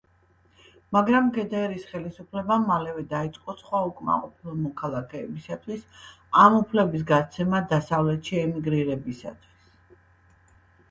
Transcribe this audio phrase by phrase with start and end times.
[0.95, 5.83] მაგრამ გდრ-ის ხელისუფლებამ მალევე დაიწყო სხვა უკმაყოფილო მოქალაქეებისთვის
[6.45, 9.53] ამ უფლების გაცემა დასავლეთში ემიგრირებისთვის.